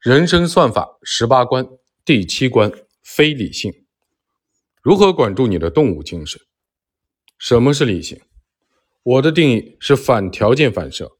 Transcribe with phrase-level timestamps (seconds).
[0.00, 1.68] 人生算法十八关
[2.06, 3.84] 第七关非理性，
[4.80, 6.40] 如何管住你的动物精神？
[7.36, 8.18] 什么是理性？
[9.02, 11.18] 我的定义是反条件反射。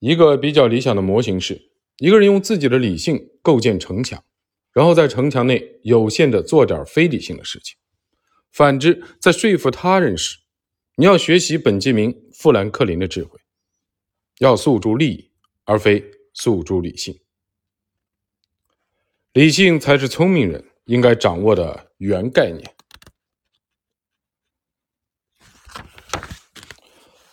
[0.00, 4.22] 一个比较理想的模型是，一个人用自己的理性构建城墙，
[4.70, 7.78] 然后在城墙内有限的做点非理性的事情。
[8.52, 10.40] 反之，在说服他人时，
[10.96, 13.40] 你要学习本杰明·富兰克林的智慧，
[14.40, 15.30] 要诉诸利益，
[15.64, 16.10] 而非。
[16.34, 17.18] 诉诸理性，
[19.32, 22.74] 理性才是聪明人应该掌握的原概念。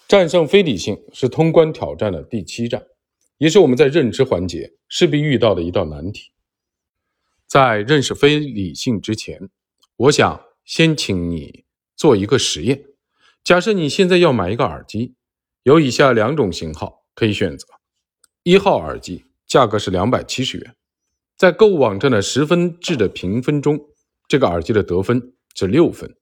[0.08, 2.86] 战胜非理性是通关挑战的第七站，
[3.38, 6.32] 也是我们在认知环节势必遇到的一道难题。
[7.48, 9.50] 在认识非理性之前，
[9.96, 12.86] 我想先请你做一个实验。
[13.44, 15.16] 假设你现在要买一个耳机，
[15.64, 17.66] 有以下两种型号可以选择。
[18.44, 20.76] 一号耳机价格是两百七十元，
[21.38, 23.80] 在购物网站的十分制的评分中，
[24.28, 26.16] 这个耳机的得分是六分。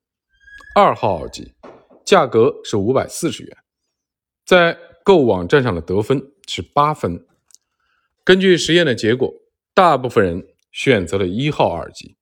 [0.75, 1.53] 二号耳机
[2.03, 3.57] 价格是五百四十元，
[4.45, 7.25] 在购物网站上的得分是八分。
[8.25, 9.33] 根据实验的结果，
[9.73, 12.17] 大部分人选择了一号耳机，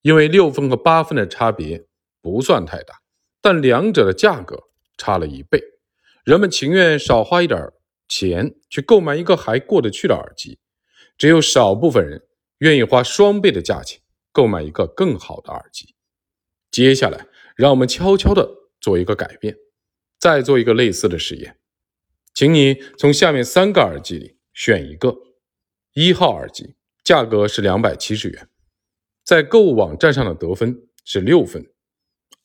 [0.00, 1.84] 因为六分和八分的差别
[2.22, 3.02] 不算太大，
[3.42, 4.58] 但两者的价格
[4.96, 5.62] 差了一倍，
[6.24, 7.70] 人们情愿少花一点
[8.14, 10.58] 钱去购买一个还过得去的耳机，
[11.16, 15.94] 只有少部分人愿意花双倍的价钱购买一个更好的耳机。
[16.70, 18.46] 接下来，让我们悄悄的
[18.82, 19.56] 做一个改变，
[20.18, 21.58] 再做一个类似的实验，
[22.34, 25.16] 请你从下面三个耳机里选一个。
[25.94, 28.46] 一号耳机价格是两百七十元，
[29.24, 31.66] 在购物网站上的得分是六分。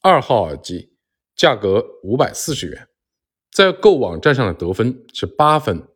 [0.02, 0.94] 二号耳机
[1.36, 2.87] 价格五百四十元。
[3.58, 5.88] 在购网站上的得分是八分，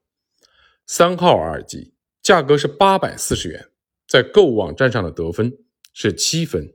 [0.87, 3.69] 三号耳机价格是八百四十元，
[4.07, 5.59] 在购网站上的得分
[5.93, 6.73] 是七分。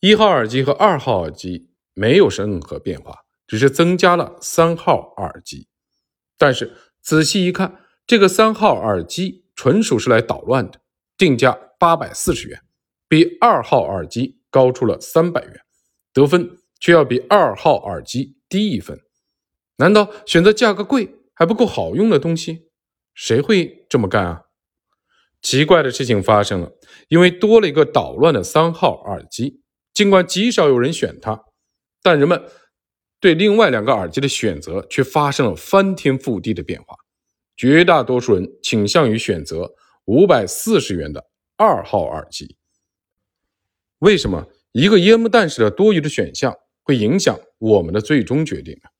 [0.00, 3.14] 一号耳机和二号耳机没有任何变化，
[3.46, 5.68] 只是增加了三号耳机。
[6.38, 10.80] 但是仔细一看，这个三号耳机纯属是来捣乱的，
[11.18, 12.62] 定价八百四十元，
[13.06, 15.60] 比二号耳机高出了三百元，
[16.14, 18.98] 得分却要比二号耳机低一分。
[19.80, 22.68] 难道选择价格贵还不够好用的东西？
[23.14, 24.42] 谁会这么干啊？
[25.40, 26.72] 奇怪的事情发生了，
[27.08, 29.62] 因为多了一个捣乱的三号耳机。
[29.94, 31.46] 尽管极少有人选它，
[32.02, 32.42] 但人们
[33.18, 36.94] 对另外两个耳机的选择却发生了翻天覆地的变化。
[37.56, 39.72] 绝大多数人倾向于选择
[40.04, 41.24] 五百四十元的
[41.56, 42.56] 二号耳机。
[44.00, 48.90] 为什么一个烟幕弹似的多余的选项会影响我们的最终决定呢？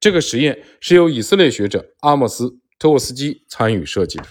[0.00, 2.44] 这个实验是由以色列学者阿莫斯·
[2.78, 4.24] 特沃斯基参与设计的。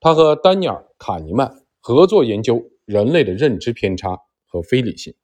[0.00, 5.14] 他和丹尼尔·卡尼曼合作研究人类的认知偏差和非理性。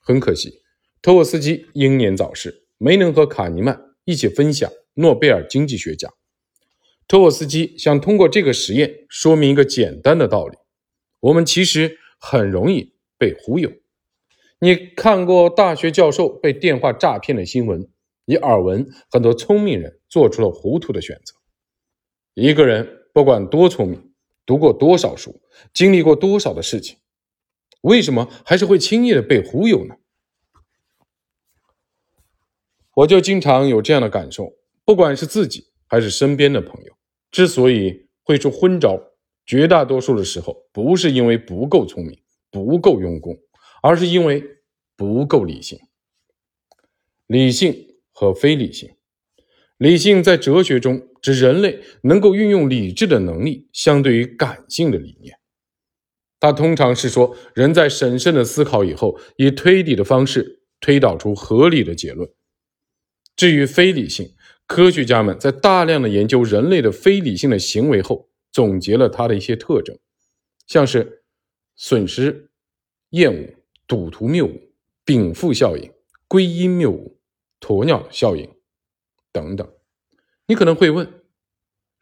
[0.00, 0.60] 很可惜，
[1.00, 6.12] 特沃斯基英年早逝，没能和卡尼曼一起分享诺贝尔经济学奖。
[7.08, 10.58] 特沃斯基想通过这个实验说明一个简单的道理：
[11.20, 13.72] 我们其实很容易被忽悠。
[14.58, 17.88] 你看过大学教授被电话诈骗的新闻？
[18.24, 21.34] 你耳闻很多聪明人做出了糊涂的选择。
[22.34, 24.12] 一个人不管多聪明，
[24.46, 25.40] 读过多少书，
[25.72, 26.98] 经历过多少的事情，
[27.82, 29.96] 为什么还是会轻易的被忽悠呢？
[32.94, 34.52] 我就经常有这样的感受，
[34.84, 36.96] 不管是自己还是身边的朋友，
[37.30, 39.00] 之所以会出昏招，
[39.44, 42.20] 绝大多数的时候不是因为不够聪明、
[42.50, 43.36] 不够用功，
[43.82, 44.42] 而是因为
[44.96, 45.78] 不够理性。
[47.26, 47.93] 理性。
[48.14, 48.88] 和非理性，
[49.76, 55.36] 理性在哲学中指人类能够运用理智的能力，相对于感性的理念。
[56.38, 62.30] 它通常是说，人在审慎的思考以后，以推理的方式推导出合理的结论。
[63.34, 64.30] 至于非理性，
[64.66, 69.98] 科学家们在大量的研究人类的非理性的行为后，总结了它的一些特征，
[70.66, 71.24] 像是
[71.74, 72.50] 损失、
[73.10, 73.54] 厌恶、
[73.88, 74.72] 赌徒谬误、
[75.04, 75.90] 禀赋效应、
[76.28, 77.13] 归因谬误。
[77.64, 78.46] 鸵鸟效应
[79.32, 79.66] 等等，
[80.46, 81.22] 你可能会问：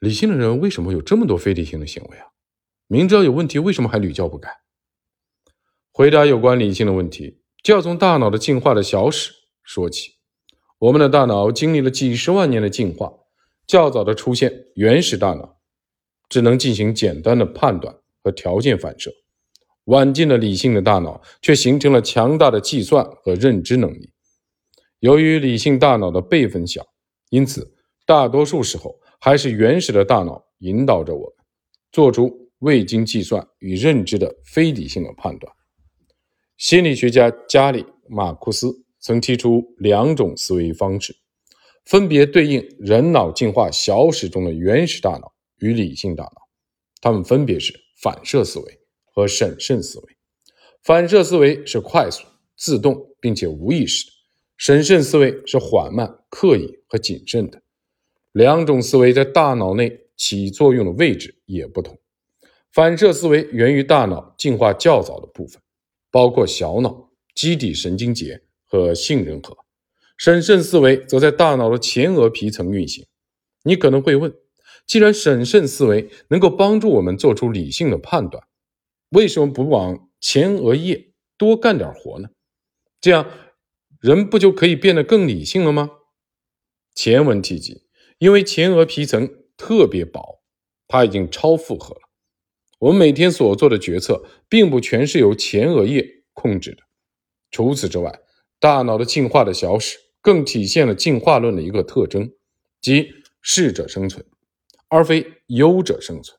[0.01, 2.27] 理性的人为什么有这么多非理性的行为啊？
[2.89, 4.51] 明知道有问题，为什么还屡教不改？
[5.93, 9.33] 回答有关理性的问题，就要从大脑的进化的小史
[9.63, 10.17] 说起。
[10.81, 13.13] 我们的大脑经历了几十万年的进化，
[13.65, 15.61] 较早的出现原始大脑，
[16.29, 19.13] 只能进行简单的判断和条件反射；
[19.85, 24.12] 晚近的理性的大脑却形成了强大的计算和认知能力。
[25.03, 26.87] 由于理性大脑的辈分小，
[27.31, 27.75] 因此
[28.07, 31.45] 大多数时候还是原始的大脑引导着我们
[31.91, 35.53] 做出未经计算与认知的非理性的判断。
[36.57, 41.17] 心理学家加里·马库斯曾提出两种思维方式，
[41.85, 46.43] 分别对应人脑进化小史中的原始大脑与理性大脑。
[47.01, 48.79] 它们分别是反射思维
[49.13, 50.05] 和审慎思维。
[50.85, 52.23] 反射思维是快速、
[52.57, 54.13] 自动并且无意识的；
[54.65, 57.61] 审慎思维是缓慢、刻意和谨慎的。
[58.31, 61.99] 两种思维在大脑内起作用的位置也不同。
[62.71, 65.61] 反射思维源于大脑进化较早的部分，
[66.13, 69.53] 包括小脑、基底神经节和杏仁核；
[70.17, 73.05] 审慎思维则在大脑的前额皮层运行。
[73.65, 74.33] 你可能会问：
[74.87, 78.45] 既然审慎思维能够帮助我们做出理性的判断，
[79.09, 80.09] 为什么不往？
[80.21, 82.29] 前额叶多干点活呢，
[83.01, 83.29] 这样
[84.03, 85.93] 人不就可以变得更理性了吗？
[86.93, 87.85] 前文提及，
[88.19, 90.43] 因为前额皮层特别薄，
[90.89, 92.01] 它已经超负荷了。
[92.81, 96.79] 我们每天所做的决策，并不全是由前额叶控制的。
[97.53, 98.19] 除此之外，
[98.59, 102.33] 大脑的进化的小史，更体现了进化论的一个特征，
[102.81, 103.09] 即
[103.41, 104.27] 适者生存，
[104.89, 106.37] 而非优者生存。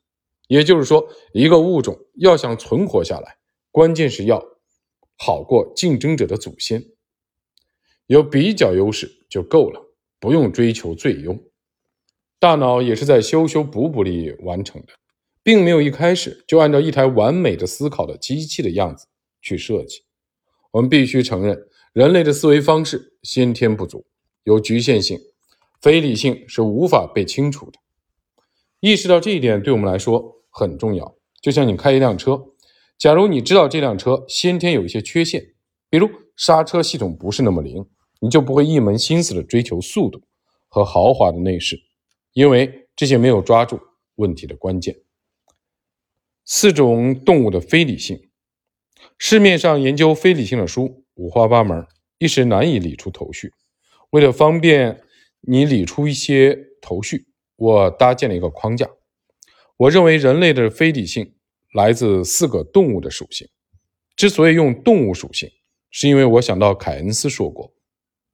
[0.50, 3.38] 也就是说，一个物种要想存活下来。
[3.72, 4.44] 关键是要
[5.18, 6.84] 好过竞争者的祖先，
[8.08, 9.82] 有比较优势就够了，
[10.20, 11.38] 不用追求最优。
[12.40, 14.94] 大脑也是在修修补补里完成的，
[15.42, 19.08] 并没有一开始就按照一台完美的思考的机器的样子
[19.42, 20.04] 去设计。
[20.72, 24.06] 我们必须承认，人类的思维方式先天不足，
[24.44, 25.18] 有局限性，
[25.82, 27.80] 非理性是无法被清除的。
[28.80, 32.48] 意识到这一点对我们来说很重要，就像你开一辆车。
[32.98, 35.54] 假如你知道这辆车先天有一些缺陷，
[35.90, 37.86] 比如刹车系统不是那么灵，
[38.20, 40.22] 你就不会一门心思的追求速度
[40.68, 41.80] 和豪华的内饰，
[42.34, 43.80] 因为这些没有抓住
[44.16, 44.96] 问题的关键。
[46.46, 48.30] 四种动物的非理性，
[49.18, 51.86] 市面上研究非理性的书五花八门，
[52.18, 53.54] 一时难以理出头绪。
[54.10, 55.02] 为了方便
[55.42, 58.90] 你理出一些头绪，我搭建了一个框架。
[59.78, 61.34] 我认为人类的非理性。
[61.74, 63.50] 来自四个动物的属性。
[64.16, 65.50] 之所以用动物属性，
[65.96, 67.72] 是因为我想到凯恩斯说过，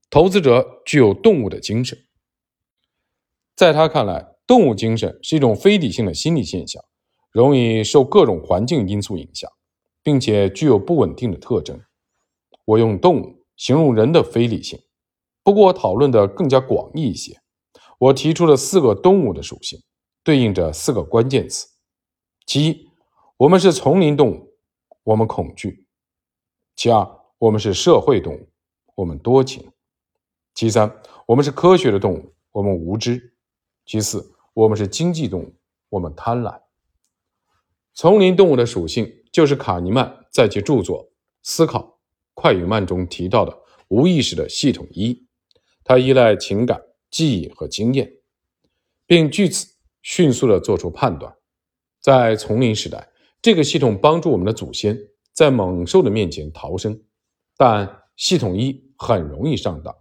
[0.10, 2.00] 投资者具有动物的精神。
[3.54, 6.82] 在他看来，动物精神是一种非理性的心理现象，
[7.34, 9.52] 容易受各种环境因素影响，
[10.02, 11.82] 并且具有不稳定的特征。
[12.64, 14.80] 我用动物形容人的非理性，
[15.44, 17.42] 不过讨论的更加广义一些。
[17.98, 19.84] 我提出了四个动物的属性，
[20.24, 21.68] 对应着四个关键词：
[22.46, 22.90] 其一。
[23.36, 24.54] 我们是丛林动物，
[25.04, 25.86] 我们恐惧；
[26.78, 28.50] 其二，我们是社会动物，
[28.96, 29.64] 我们多情；
[30.54, 33.18] 其三，我们是科学的动物，我们无知；
[33.86, 35.56] 其四，我们是经济动物，
[35.90, 36.62] 我们贪婪。
[37.94, 41.06] 丛林动物的属性就是卡尼曼在其著作
[41.42, 42.00] 《思考
[42.34, 43.58] 快与慢》中提到的
[43.88, 45.26] 无意识的系统一，
[45.84, 48.12] 它依赖情感、记忆和经验，
[49.06, 49.66] 并据此
[50.02, 51.36] 迅速地做出判断。
[52.00, 53.10] 在丛林时代。
[53.42, 55.00] 这个系统帮助我们的祖先
[55.32, 57.02] 在猛兽的面前逃生，
[57.60, 59.94] 但系统一很容易上当。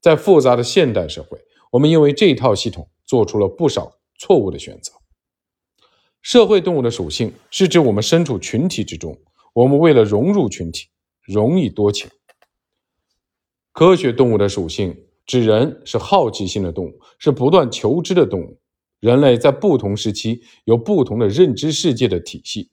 [0.00, 1.38] 在复杂的现代社会，
[1.70, 4.92] 我们因为这套系统做出了不少错误的选择。
[6.22, 9.14] 社会动物的属性是指我们身处群体之中，
[9.52, 10.88] 我们为了融入群体，
[11.20, 12.08] 容易多情。
[13.72, 18.58] 科学动物的属性指人是好奇心的动物，是不断求知的动物。
[19.00, 22.70] 人类在不同时期有不同的认知世界的体系，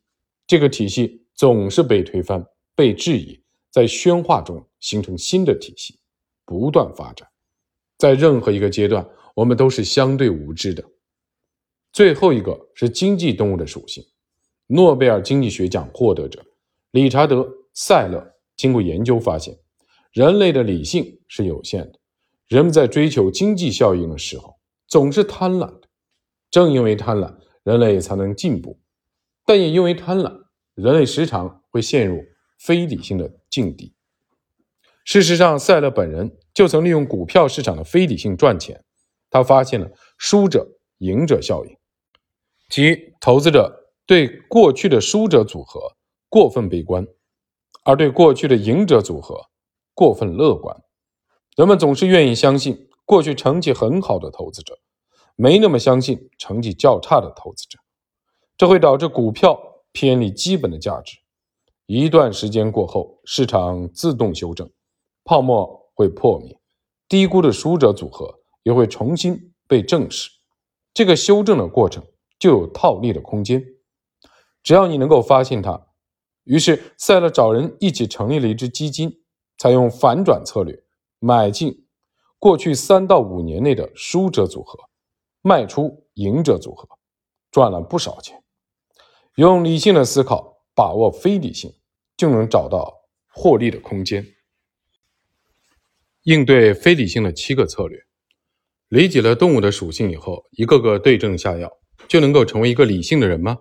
[0.47, 3.42] 这个体系总是被推翻、被质疑，
[3.73, 5.99] 在宣化中形成新的体系，
[6.45, 7.27] 不断发展。
[7.97, 9.03] 在任何一个阶段，
[9.33, 10.83] 我们都是相对无知的。
[11.91, 14.05] 最后一个是经济动物的属性，
[14.67, 16.45] 诺贝尔经济学奖获得者
[16.91, 17.37] 理查德·
[17.73, 18.23] 塞勒
[18.55, 19.57] 经过研究发现，
[20.11, 21.99] 人类的理性是有限的，
[22.47, 24.55] 人们在追求经济效应的时候
[24.87, 25.89] 总是贪婪的。
[26.51, 28.77] 正因为贪婪，人类才能进步；
[29.47, 30.43] 但也因为贪婪，
[30.75, 32.23] 人类时常会陷入
[32.63, 33.93] 非理性的境地。
[35.03, 38.85] 事实上，塞勒本人就曾利用股票市场的非理性赚钱。
[39.29, 40.65] 他发现了“输者
[40.99, 41.75] 赢者效应”，
[42.69, 45.97] 即投资者对过去的输者组合
[46.29, 47.05] 过分悲观，
[47.83, 49.49] 而对过去的赢者组合
[49.93, 50.81] 过分乐观。
[51.57, 54.79] 人们总是愿意相信过去成绩很好的投资者。
[55.35, 57.79] 没那么相信成绩较差的投资者，
[58.55, 59.59] 这会导致股票
[59.91, 61.17] 偏离基本的价值。
[61.85, 64.69] 一段时间过后，市场自动修正，
[65.23, 66.57] 泡沫会破灭，
[67.09, 70.29] 低估的输者组合也会重新被正视。
[70.93, 72.05] 这个修正的过程
[72.39, 73.63] 就有套利的空间。
[74.61, 75.87] 只要你能够发现它，
[76.45, 79.21] 于是塞勒找人一起成立了一支基金，
[79.57, 80.83] 采用反转策略，
[81.19, 81.85] 买进
[82.39, 84.79] 过去三到五年内的输者组合，
[85.41, 86.87] 卖出赢者组合，
[87.51, 88.41] 赚了不少钱。
[89.35, 91.73] 用理性的思考把握非理性，
[92.15, 94.25] 就能找到获利的空间。
[96.23, 98.05] 应对非理性的七个策略，
[98.87, 101.69] 理解了动物的属性以后，一个个对症下药，
[102.07, 103.59] 就能够成为一个理性的人吗？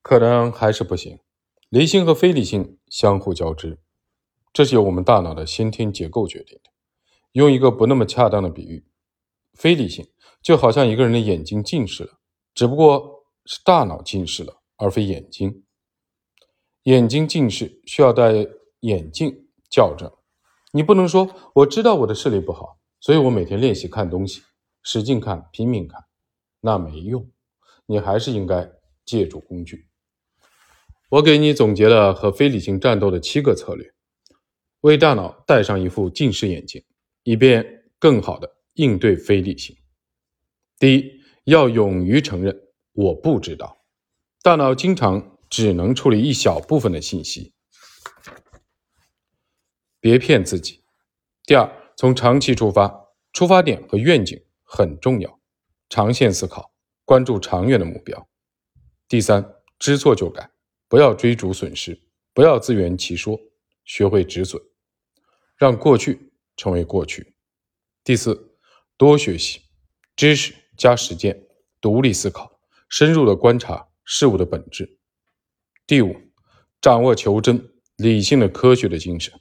[0.00, 1.18] 可能还是不行。
[1.68, 3.78] 理性和非理性相互交织，
[4.52, 6.70] 这是由我们大脑的先天结构决定的。
[7.32, 8.86] 用一个不那么恰当的比喻，
[9.52, 10.08] 非理性
[10.42, 12.18] 就好像一个人的眼睛近视了，
[12.54, 15.62] 只不过是大脑近视了，而非眼睛。
[16.84, 18.46] 眼睛近视需要戴
[18.80, 20.10] 眼镜校正。
[20.72, 24.42] 你不能说我知道我的视力不好，所以我每天练习看东西，
[24.82, 26.04] 使劲看，拼命看，
[26.60, 27.28] 那没用。
[27.86, 28.70] 你还是应该
[29.04, 29.88] 借助工具。
[31.10, 33.92] 我给你总结了和非理性战斗的七个策略，
[34.80, 36.82] 为大脑戴上一副近视眼镜，
[37.24, 39.76] 以便更好的应对非理性。
[40.78, 42.56] 第一，要勇于承认
[42.92, 43.84] 我不知道。
[44.40, 47.52] 大脑经常只能处理一小部分的信息。
[50.00, 50.82] 别骗自己。
[51.44, 55.40] 第二，从长期出发，出发点和愿景很重要，
[55.88, 56.72] 长线思考，
[57.04, 58.28] 关注长远的目标。
[59.08, 60.50] 第三，知错就改，
[60.88, 62.00] 不要追逐损失，
[62.32, 63.38] 不要自圆其说，
[63.84, 64.62] 学会止损，
[65.56, 67.34] 让过去成为过去。
[68.04, 68.56] 第四，
[68.96, 69.62] 多学习，
[70.14, 71.44] 知识加实践，
[71.80, 74.99] 独立思考，深入的观察事物的本质。
[75.90, 76.14] 第五，
[76.80, 79.34] 掌握求真、理性的科学的精神。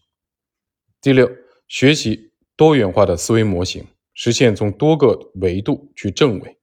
[1.00, 1.29] 第六，
[1.68, 6.58] 学习多元化的思维模型，实现从多个维度去证伪。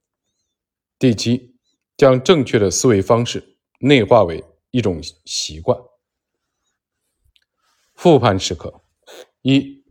[0.99, 1.55] 第七，
[1.95, 5.79] 将正确的思维方式内化为一种习惯。
[7.95, 8.81] 复盘时刻：
[9.41, 9.85] 一、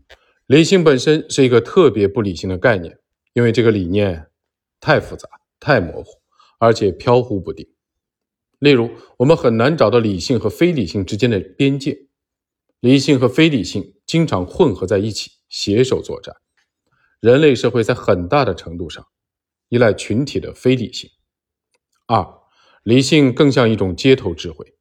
[0.45, 2.99] 理性本身是一个特别不理性的概念，
[3.33, 4.27] 因为这个理念
[4.79, 5.27] 太复杂、
[5.59, 6.11] 太模糊，
[6.59, 7.67] 而且飘忽不定。
[8.59, 12.07] 例如，我们很难找到理性和非理性之间的边界。
[12.81, 16.35] 理性和非理性经常混合在一起，携手作战。
[17.21, 19.07] 人类社会在很大的程度上
[19.69, 21.11] 依赖群体的非理性。
[22.07, 22.27] 二，
[22.83, 24.75] 理性更像一种街头智慧，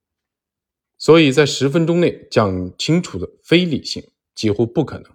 [0.97, 4.03] 所以在十分钟内讲清楚的非理性
[4.35, 5.11] 几乎不可能。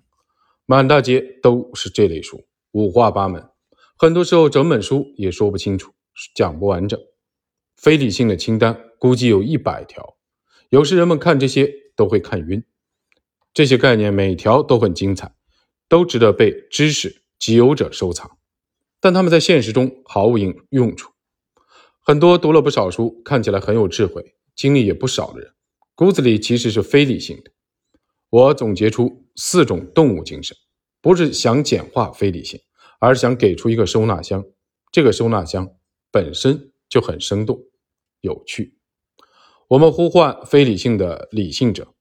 [0.67, 3.49] 满大街都是这类书，五花八门，
[3.97, 5.93] 很多时候整本书也说不清楚，
[6.35, 6.99] 讲不完整。
[7.81, 10.19] 非理性的清单估计有一百条，
[10.69, 12.63] 有时人们看这些都会看晕。
[13.55, 15.35] 这些概念每条都很精彩，
[15.89, 18.37] 都值得被知识集邮者收藏，
[19.01, 21.13] 但他们在现实中毫无用用处。
[22.01, 25.51] 很多读了不少书、看起来很有智慧、经历也不少的人，
[25.95, 27.51] 骨子里其实是非理性的。
[28.29, 30.55] 我总结出四种动物精神，
[31.01, 32.61] 不是想简化非理性，
[32.99, 34.45] 而是想给出一个收纳箱。
[34.93, 35.67] 这个收纳箱
[36.11, 37.59] 本身就很生动、
[38.21, 38.77] 有趣。
[39.69, 41.95] 我们呼唤非理性的理性者。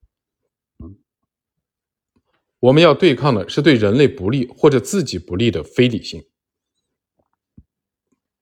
[2.59, 6.25] 我们要对抗的是对人类不利或者自己不利的非理性。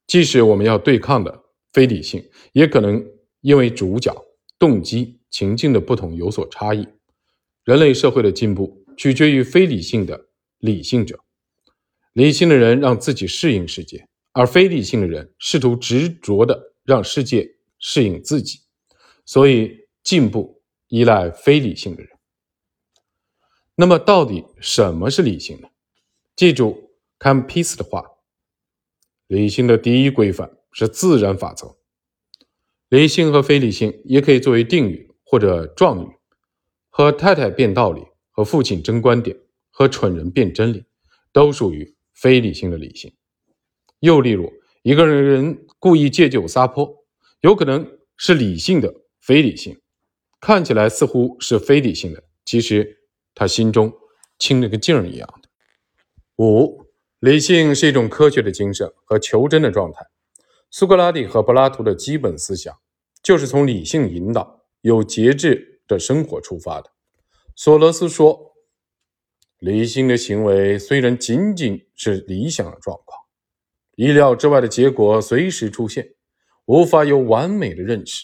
[0.07, 3.05] 即使我们要对抗的非理性，也可能
[3.41, 4.25] 因为主角、
[4.57, 6.87] 动机、情境的不同有所差异。
[7.63, 11.19] 人类社会的进步取决于非理性的理性者。
[12.13, 18.61] 理性的人让自己适应世界，而非理性的人试图执着的让世界适应自己。
[19.25, 22.11] 所以，进步依赖非理性的人。
[23.75, 25.69] 那么，到底什么是理性呢？
[26.35, 28.03] 记住看 p 斯的话：
[29.27, 31.77] 理性的第一规范是自然法则。
[32.89, 36.17] 理性和非理性也可以作为定语或者状语。
[36.89, 39.37] 和太太辩道理，和父亲争观点，
[39.69, 40.85] 和蠢人辩真理，
[41.31, 43.13] 都属于非理性的理性。
[43.99, 47.05] 又例如，一个人故意借酒撒泼，
[47.41, 49.79] 有可能是理性的非理性，
[50.39, 52.95] 看起来似乎是非理性的，其实。
[53.39, 53.93] 他心中
[54.39, 55.49] 清了个镜儿一样的。
[56.37, 56.87] 五，
[57.19, 60.07] 理性是一种科学的精神和求真的状态。
[60.71, 62.75] 苏格拉底和柏拉图的基本思想
[63.21, 66.89] 就是从理性引导、有节制的生活出发的。
[67.55, 68.55] 索罗斯说
[69.61, 73.19] ：“理性的行为虽然仅仅是理想的状况，
[73.97, 76.15] 意料之外的结果随时出现，
[76.67, 78.23] 无法有完美的认识。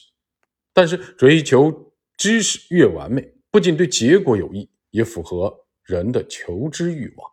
[0.71, 7.31] 但是追求知识越完美，不仅对结果有益。”也符合人的求知欲望。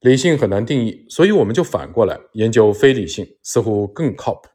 [0.00, 4.50] 理性很难定义，所以我们就反过来研究非理性，似乎更靠谱。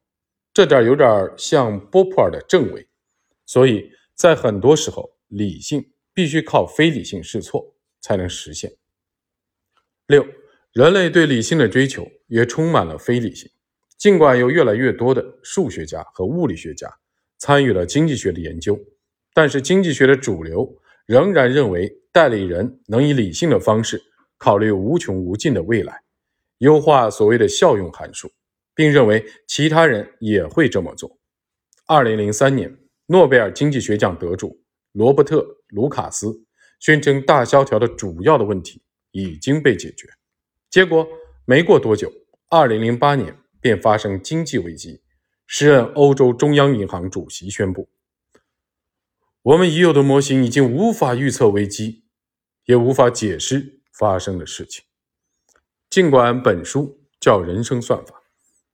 [0.54, 2.86] 这点有点像波普尔的正伪，
[3.46, 8.76] 所以在很多时候，理性必须靠非理性试错才能实现。
[10.08, 10.28] 六，
[10.74, 13.50] 人类对理性的追求也充满了非理性。
[13.98, 16.88] 尽管有越来越多的数学家和物理学家
[17.38, 18.80] 参与了经济学的研究，
[19.34, 24.02] 但是经济学的主流仍然认为代理人能以理性的方式。
[24.38, 26.04] 考虑无穷无尽的未来，
[26.58, 28.30] 优化所谓的效用函数，
[28.76, 31.18] 并认为其他人也会这么做。
[31.88, 34.62] 二零零三年，诺贝尔经济学奖得主
[34.92, 35.38] 罗伯特·
[35.70, 36.44] 卢卡斯
[36.80, 40.06] 宣称，大萧条的主要的问题已经被解决。
[40.70, 41.08] 结果
[41.46, 42.12] 没过多久，
[42.50, 43.34] 二零零八年
[43.66, 45.02] 便发生经济危机。
[45.48, 47.90] 时任欧洲中央银行主席宣布
[49.42, 52.04] ：“我们已有的模型已经无法预测危机，
[52.66, 54.84] 也无法解释。”发生的事情，
[55.90, 58.22] 尽管本书叫人生算法，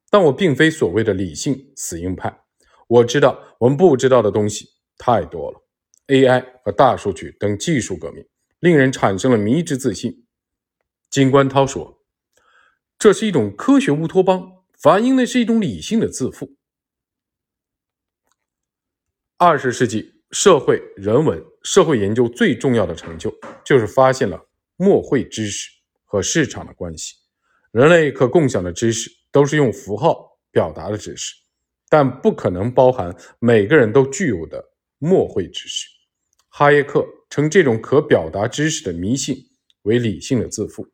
[0.09, 2.41] 但我并非所谓的理性死硬派。
[2.87, 5.61] 我知道我们不知道的东西太多了。
[6.07, 8.25] AI 和大数据等技术革命
[8.59, 10.25] 令人产生了迷之自信。
[11.09, 12.03] 金冠涛说
[12.99, 16.55] ：“这是一种科学乌托邦，反映的是一种理性的自负。”
[19.37, 23.33] 二十世纪社会人文社会研究最重要的成就，
[23.65, 24.47] 就是发现了。
[24.77, 25.69] 默会知识
[26.05, 27.13] 和市场的关系，
[27.71, 31.35] 人类可共享的知识都是用符号表达的知识，
[31.87, 35.85] 但不可能包含每个人都具有的默会知识。
[36.49, 39.37] 哈耶克称这种可表达知识的迷信
[39.83, 40.87] 为理性的自负。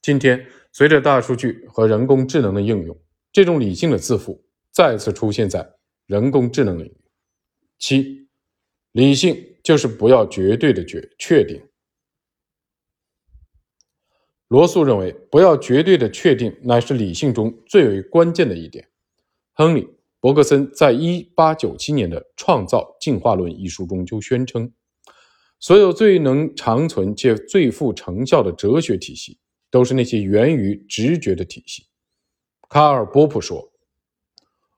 [0.00, 2.98] 今天，随着大数据和人工智能的应用，
[3.30, 5.74] 这种理性的自负再次出现在
[6.06, 6.96] 人工智能领域。
[7.78, 8.28] 七，
[8.92, 11.62] 理性就是不要绝对的决确定。
[14.48, 18.88] 罗素认为，不要绝对的确定乃是理性中最为关键的一点。
[19.54, 19.82] 亨利·
[20.20, 24.72] 伯格森在1897年的《创造进化论》一书中就宣称，
[25.58, 29.38] 所有最能长存且最富成效的哲学体系，
[29.72, 31.86] 都是那些源于直觉的体系。
[32.68, 33.72] 卡尔·波普说：“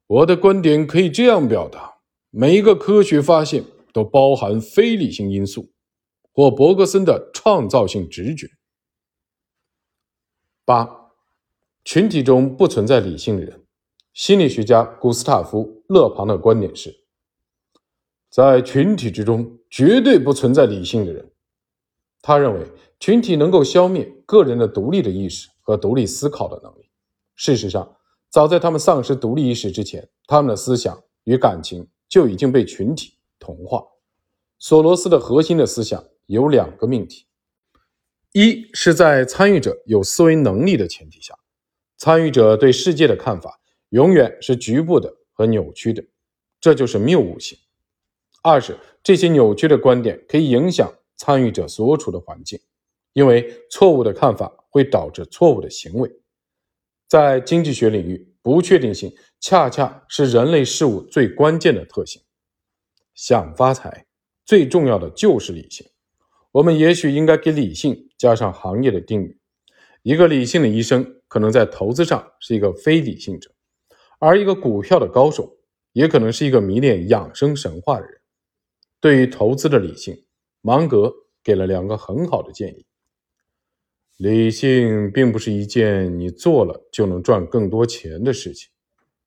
[0.06, 1.96] 我的观点可以这样表达：
[2.30, 5.72] 每一个科学发现都包含非理性因素，
[6.32, 8.48] 或伯格森的创造性直觉。”
[10.64, 11.10] 八，
[11.84, 13.60] 群体中不存在理性的人。
[14.12, 17.04] 心理学家古斯塔夫·勒庞的观点是，
[18.30, 21.32] 在群体之中绝对不存在理性的人。
[22.22, 22.64] 他认为，
[23.00, 26.88] 群体能够消灭个人的独立的意识和独立思考的能力。
[27.34, 27.96] 事实上，
[28.30, 33.84] 早在他们丧失独立意识之前，他们的思想与感情就已经被群体同化。
[34.58, 37.26] 索罗斯的核心的思想有两个命题。
[38.32, 41.38] 一是在参与者有思维能力的前提下，
[41.96, 43.60] 参与者对世界的看法
[43.90, 46.04] 永远是局部的和扭曲的，
[46.60, 47.56] 这就是谬误性。
[48.42, 52.58] 二是这些扭曲的观点可以影响参与者所处的环境，
[53.14, 56.10] 因为错误的看法会导致错误的行为。
[57.08, 62.20] 在经济学领域，不确定性恰恰是人类事物最关键的特性。
[63.14, 64.06] 想发财，
[64.44, 65.86] 最重要的就是理性。
[66.50, 69.38] 我们也许应该给理性加上行业的定语。
[70.02, 73.50] 一个理性的医生可能在投资上是一个非理性者，
[74.18, 75.56] 而一个股票的高手
[75.92, 78.20] 也可能是一个迷恋养生神话的人。
[79.00, 80.26] 对于投资的理性，
[80.60, 82.84] 芒格给了两个很好的建议：
[84.16, 88.70] 理性并不是一件你做了就能赚更多钱的事情，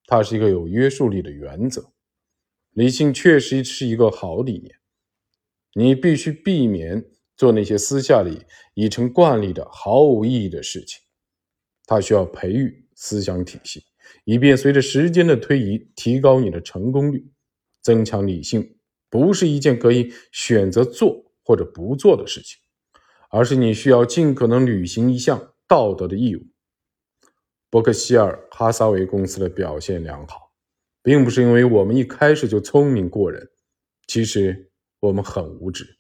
[0.06, 1.92] 它是一个有约束力的原则。
[2.72, 4.76] 理性确实是一个好理念，
[5.74, 7.06] 你必须避免。
[7.36, 8.42] 做那些私下里
[8.74, 11.00] 已成惯例的毫无意义的事情，
[11.86, 13.84] 它需要培育思想体系，
[14.26, 17.32] 以便随着时间的推移提高你的成功率。
[17.84, 22.58] 增强理性不是一件可以选择做或者不做的事情，
[23.30, 26.48] 而是你需要尽可能履行一项道德的义务。
[27.70, 30.54] 伯克希尔·哈撒韦公司的表现良好，
[31.04, 33.50] 并不是因为我们一开始就聪明过人，
[34.08, 35.98] 其实我们很无知。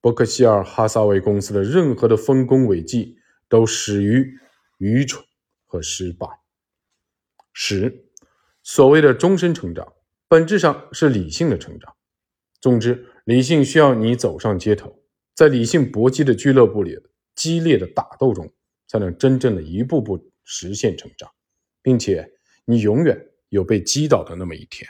[0.00, 3.16] 伯克希尔·哈撒韦公司的任何的丰功伟绩
[3.48, 4.36] 都始于
[4.78, 5.24] 愚蠢
[5.64, 6.26] 和失败。
[7.52, 8.10] 十，
[8.62, 9.92] 所谓的终身成长，
[10.26, 11.94] 本质上是理性的成长。
[12.60, 15.03] 总之，理性需要你走上街头，
[15.34, 16.96] 在理性搏击的俱乐部里
[17.34, 18.52] 激烈的打斗中，
[18.86, 21.30] 才能真正的一步步实现成长，
[21.82, 22.32] 并且
[22.64, 24.88] 你永远有被击倒的那么一天。